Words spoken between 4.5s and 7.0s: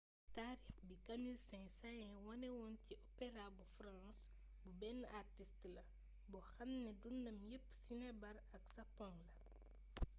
bu benn artist la ‘’boo xam ni